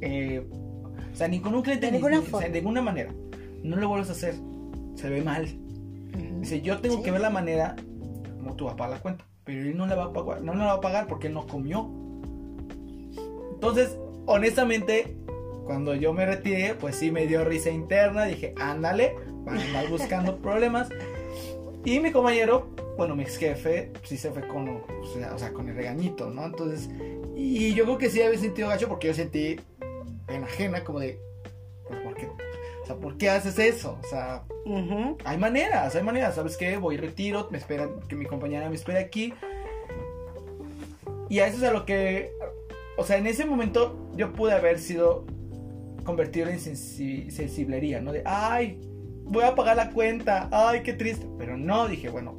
[0.00, 0.46] eh,
[1.12, 3.14] o sea, ni con un cliente, de ninguna, de ninguna manera.
[3.62, 4.34] No lo vuelvas a hacer.
[4.94, 5.46] Se ve mal.
[6.40, 7.76] Dice, yo tengo que ver la manera
[8.40, 9.24] como tú vas a pagar la cuenta.
[9.44, 11.46] Pero él no la va a pagar, no la va a pagar porque él no
[11.46, 11.90] comió.
[13.54, 15.16] Entonces, honestamente,
[15.64, 18.24] cuando yo me retiré, pues sí me dio risa interna.
[18.24, 19.14] Dije, ándale,
[19.44, 20.88] van a andar buscando problemas.
[21.84, 25.74] Y mi compañero, bueno, mi ex jefe, sí se fue con, o sea, con el
[25.74, 26.44] regañito, ¿no?
[26.44, 26.90] Entonces,
[27.34, 29.56] y yo creo que sí había sentido gacho porque yo sentí
[30.26, 31.18] pena ajena, como de,
[31.88, 32.26] pues, ¿por qué?
[32.26, 33.98] O sea, ¿por qué haces eso?
[34.02, 34.44] O sea,
[35.24, 36.76] hay maneras, hay maneras, ¿sabes qué?
[36.76, 39.32] Voy retiro, me espera, que mi compañera me espere aquí.
[41.28, 42.32] Y a eso es a lo que,
[42.96, 45.24] o sea, en ese momento yo pude haber sido
[46.04, 48.12] convertido en sensiblería, ¿no?
[48.12, 48.80] De, ay,
[49.24, 51.26] voy a pagar la cuenta, ay, qué triste.
[51.38, 52.36] Pero no, dije, bueno,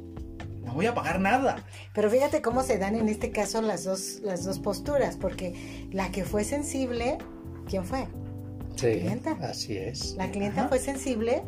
[0.72, 1.56] no voy a pagar nada.
[1.94, 6.10] Pero fíjate cómo se dan en este caso las dos, las dos posturas, porque la
[6.10, 7.18] que fue sensible,
[7.68, 8.06] ¿quién fue?
[8.76, 9.30] Sí, la clienta.
[9.42, 10.14] Así es.
[10.16, 11.42] La clienta fue sensible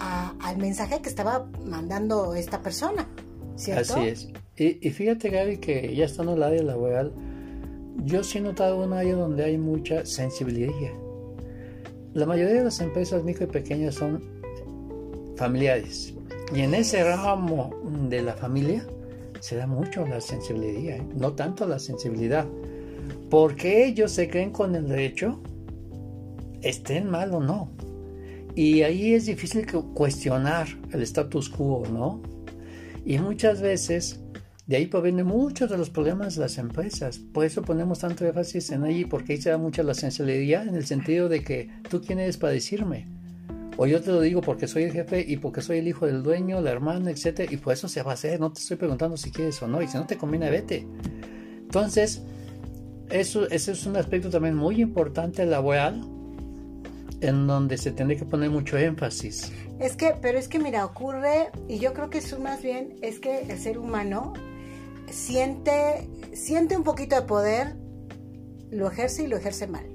[0.00, 3.06] al mensaje que estaba mandando esta persona,
[3.54, 3.94] ¿cierto?
[3.94, 4.28] Así es.
[4.56, 7.12] Y, y fíjate, Gaby, que ya estando en el área laboral,
[8.04, 10.72] yo sí he notado un área donde hay mucha sensibilidad.
[12.14, 14.20] La mayoría de las empresas micro y pequeñas son
[15.36, 16.14] familiares.
[16.54, 17.70] Y en ese ramo
[18.08, 18.84] de la familia
[19.40, 21.02] se da mucho la sensibilidad, ¿eh?
[21.16, 22.46] no tanto la sensibilidad.
[23.28, 25.40] Porque ellos se creen con el derecho,
[26.62, 27.70] estén mal o no.
[28.56, 32.20] Y ahí es difícil cuestionar el status quo, ¿no?
[33.04, 34.20] Y muchas veces
[34.66, 37.18] de ahí provienen muchos de los problemas de las empresas.
[37.18, 40.74] Por eso ponemos tanto énfasis en ahí, porque ahí se da mucha la sensibilidad en
[40.74, 43.19] el sentido de que tú quién eres para decirme.
[43.82, 46.22] O yo te lo digo porque soy el jefe y porque soy el hijo del
[46.22, 47.50] dueño, la hermana, etc.
[47.50, 48.38] Y por eso se va a hacer.
[48.38, 49.80] No te estoy preguntando si quieres o no.
[49.80, 50.86] Y si no te conviene, vete.
[51.62, 52.20] Entonces,
[53.08, 56.06] eso, ese es un aspecto también muy importante laboral
[57.22, 59.50] en donde se tiene que poner mucho énfasis.
[59.78, 63.18] Es que, pero es que mira, ocurre, y yo creo que eso más bien es
[63.18, 64.34] que el ser humano
[65.08, 67.76] siente, siente un poquito de poder,
[68.70, 69.86] lo ejerce y lo ejerce mal.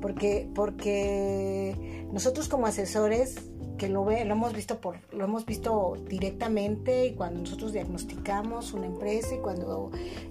[0.00, 3.34] Porque, porque nosotros como asesores,
[3.76, 8.72] que lo, ve, lo hemos visto por, lo hemos visto directamente y cuando nosotros diagnosticamos
[8.72, 9.90] una empresa y cuando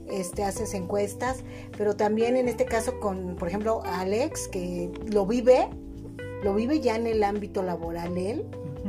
[0.10, 1.44] este, haces encuestas,
[1.78, 5.68] pero también en este caso con, por ejemplo, Alex, que lo vive,
[6.42, 8.46] lo vive ya en el ámbito laboral él,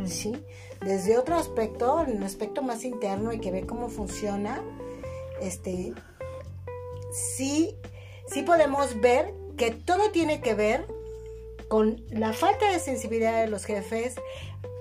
[0.07, 0.37] ¿sí?
[0.81, 4.63] Desde otro aspecto, en un aspecto más interno y que ve cómo funciona,
[5.41, 5.95] este,
[7.11, 7.75] sí,
[8.29, 10.87] sí podemos ver que todo tiene que ver
[11.69, 14.17] con la falta de sensibilidad de los jefes,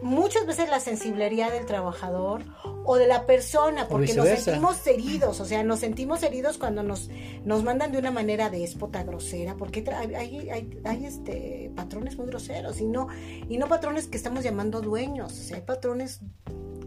[0.02, 2.44] muchas veces la sensibilidad del trabajador
[2.86, 7.10] o de la persona, porque nos sentimos heridos, o sea, nos sentimos heridos cuando nos,
[7.46, 10.50] nos mandan de una manera déspota, grosera, porque hay,
[10.84, 13.08] hay, este, patrones muy groseros y no,
[13.48, 16.20] y no patrones que estamos llamando dueños, o sea, hay patrones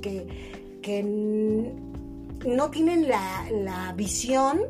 [0.02, 4.60] que, que no tienen la, la visión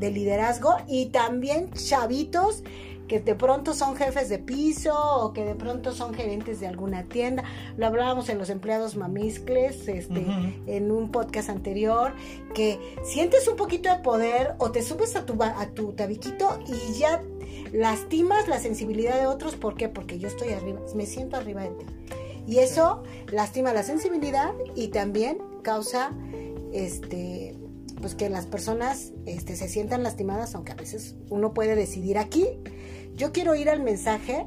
[0.00, 2.64] de liderazgo y también chavitos
[3.08, 7.04] que de pronto son jefes de piso o que de pronto son gerentes de alguna
[7.04, 7.42] tienda.
[7.76, 10.26] Lo hablábamos en los empleados mamiscles, este,
[10.66, 12.12] en un podcast anterior,
[12.54, 16.98] que sientes un poquito de poder o te subes a tu, a tu tabiquito y
[16.98, 17.22] ya
[17.72, 19.56] lastimas la sensibilidad de otros.
[19.56, 19.88] ¿Por qué?
[19.88, 21.86] Porque yo estoy arriba, me siento arriba de ti.
[22.46, 26.12] Y eso lastima la sensibilidad y también causa
[26.72, 27.56] este
[28.00, 32.46] pues que las personas este, se sientan lastimadas, aunque a veces uno puede decidir aquí.
[33.14, 34.46] Yo quiero ir al mensaje,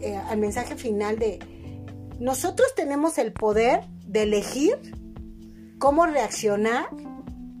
[0.00, 1.38] eh, al mensaje final de
[2.18, 4.76] nosotros tenemos el poder de elegir
[5.78, 6.88] cómo reaccionar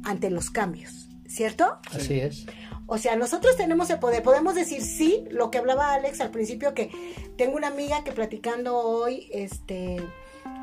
[0.04, 1.78] ante los cambios, ¿cierto?
[1.92, 2.46] Así es.
[2.86, 6.72] O sea, nosotros tenemos el poder, podemos decir sí, lo que hablaba Alex al principio,
[6.72, 6.90] que
[7.36, 10.02] tengo una amiga que platicando hoy, este,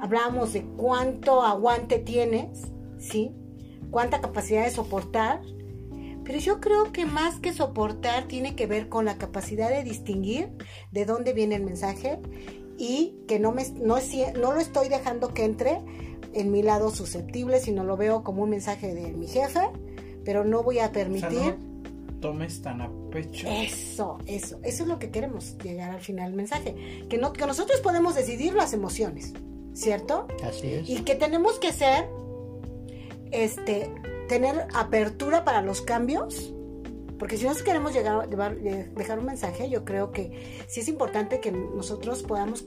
[0.01, 3.31] hablábamos de cuánto aguante tienes, ¿sí?
[3.95, 5.39] Cuánta capacidad de soportar.
[6.25, 10.49] Pero yo creo que más que soportar tiene que ver con la capacidad de distinguir
[10.91, 12.19] de dónde viene el mensaje
[12.77, 13.95] y que no, me, no,
[14.37, 15.79] no lo estoy dejando que entre
[16.33, 19.61] en mi lado susceptible, sino lo veo como un mensaje de mi jefe,
[20.25, 21.55] pero no voy a permitir...
[22.19, 23.47] tomes tan a pecho.
[23.47, 27.47] Eso, eso, eso es lo que queremos llegar al final del mensaje, que, no, que
[27.47, 29.31] nosotros podemos decidir las emociones.
[29.75, 30.27] ¿cierto?
[30.43, 30.89] Así es.
[30.89, 32.07] Y que tenemos que ser,
[33.31, 33.93] este,
[34.27, 36.53] tener apertura para los cambios,
[37.19, 38.27] porque si nosotros queremos llegar,
[38.63, 42.65] eh, dejar un mensaje, yo creo que sí es importante que nosotros podamos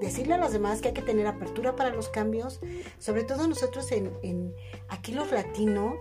[0.00, 2.60] decirle a los demás que hay que tener apertura para los cambios,
[2.98, 4.54] sobre todo nosotros en,
[4.88, 5.96] aquí los latinos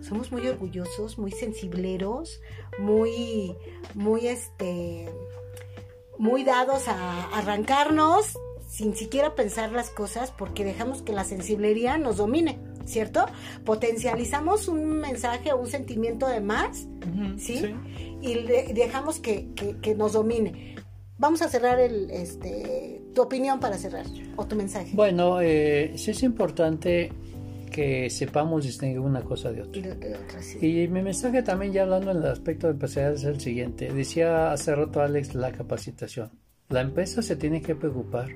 [0.00, 2.40] somos muy orgullosos, muy sensibleros,
[2.78, 3.56] muy,
[3.94, 5.08] muy este,
[6.18, 12.16] muy dados a arrancarnos sin siquiera pensar las cosas porque dejamos que la sensibilidad nos
[12.16, 13.26] domine, ¿cierto?
[13.64, 16.86] Potencializamos un mensaje o un sentimiento de más,
[17.38, 17.74] ¿sí?
[18.20, 18.34] Y
[18.72, 19.48] dejamos que,
[19.96, 20.76] nos domine.
[21.18, 24.06] Vamos a cerrar el, este, tu opinión para cerrar
[24.36, 24.90] o tu mensaje.
[24.94, 27.12] Bueno, eh, sí es importante
[27.72, 29.82] que sepamos distinguir una cosa de otra.
[30.60, 33.92] Y, mi mensaje también ya hablando en el aspecto de empresarial es el siguiente.
[33.92, 36.30] Decía hace rato Alex la capacitación.
[36.68, 38.28] La empresa se tiene que preocupar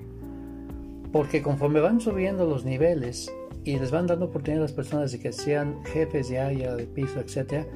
[1.13, 3.31] porque conforme van subiendo los niveles
[3.67, 6.87] y les van dando oportunidad a las personas de que sean jefes de área, de
[6.87, 7.67] piso, etc.,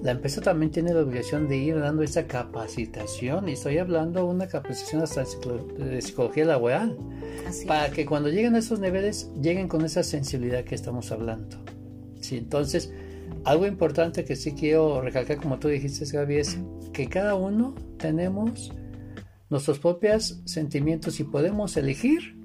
[0.00, 4.26] la empresa también tiene la obligación de ir dando esa capacitación, y estoy hablando de
[4.26, 5.24] una capacitación hasta
[5.78, 6.96] de psicología laboral,
[7.66, 11.56] para que cuando lleguen a esos niveles lleguen con esa sensibilidad que estamos hablando.
[12.20, 12.92] Sí, entonces,
[13.44, 16.58] algo importante que sí quiero recalcar, como tú dijiste, Gaby, es
[16.92, 18.72] que cada uno tenemos
[19.50, 22.40] nuestros propios sentimientos y podemos elegir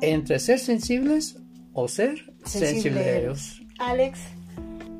[0.00, 1.42] entre ser sensibles
[1.72, 3.60] o ser sensibles.
[3.78, 4.20] Alex.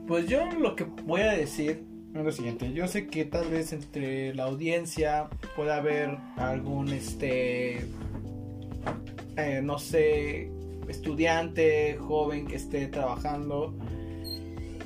[0.07, 2.73] Pues yo lo que voy a decir es lo siguiente.
[2.73, 7.87] Yo sé que tal vez entre la audiencia pueda haber algún, este,
[9.37, 10.51] eh, no sé,
[10.89, 13.75] estudiante, joven que esté trabajando.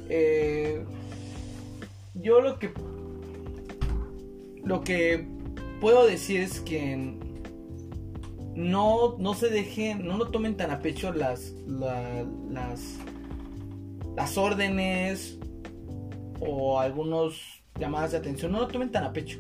[0.08, 0.84] Eh,
[2.14, 2.70] yo lo que
[4.64, 5.26] lo que
[5.80, 7.16] puedo decir es que
[8.54, 12.98] no, no se dejen, no lo tomen tan a pecho las, las
[14.16, 15.38] las órdenes
[16.40, 19.38] o algunos llamadas de atención, no lo tomen tan a pecho.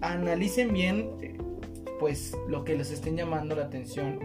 [0.00, 1.46] Analicen bien
[1.98, 4.18] pues lo que les estén llamando la atención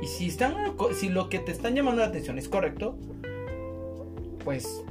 [0.00, 0.54] y si están
[0.94, 2.98] si lo que te están llamando la atención es correcto,
[4.44, 4.82] pues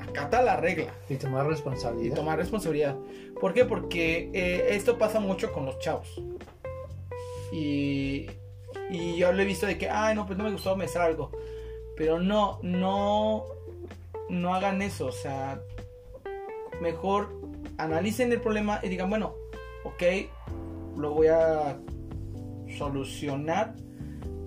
[0.00, 2.12] acata la regla y tomar responsabilidad.
[2.12, 2.96] Y tomar responsabilidad.
[3.40, 3.64] ¿Por qué?
[3.64, 6.20] Porque eh, esto pasa mucho con los chavos.
[7.52, 8.26] Y,
[8.90, 11.30] y yo lo he visto de que, ay, no, pues no me gustó, me salgo.
[11.96, 13.44] Pero no, no,
[14.28, 15.06] no hagan eso.
[15.06, 15.60] O sea,
[16.80, 17.34] mejor
[17.78, 19.34] analicen el problema y digan, bueno,
[19.84, 20.02] ok,
[20.96, 21.78] lo voy a
[22.76, 23.74] solucionar.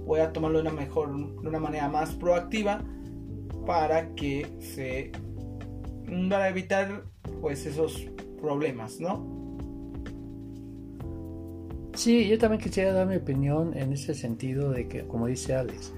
[0.06, 2.84] Voy a tomarlo de una mejor, de una manera más proactiva
[3.66, 5.12] para que se,
[6.30, 7.04] para evitar
[7.39, 8.08] pues esos
[8.39, 9.31] problemas, ¿no?
[11.94, 15.92] Sí, yo también quisiera dar mi opinión en ese sentido de que, como dice Alex,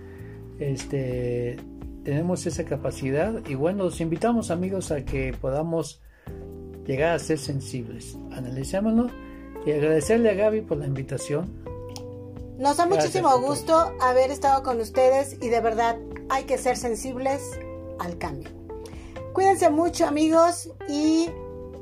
[0.59, 1.57] este,
[2.03, 6.01] tenemos esa capacidad y bueno, los invitamos amigos a que podamos
[6.85, 8.17] llegar a ser sensibles.
[8.31, 9.09] Analicémoslo
[9.65, 11.63] y agradecerle a Gaby por la invitación.
[12.57, 15.97] Nos da muchísimo gusto haber estado con ustedes y de verdad
[16.29, 17.41] hay que ser sensibles
[17.99, 18.49] al cambio.
[19.33, 21.29] Cuídense mucho amigos y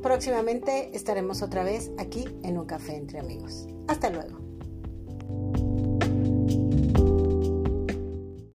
[0.02, 3.68] próximamente estaremos otra vez aquí en un café entre amigos.
[3.88, 4.40] Hasta luego.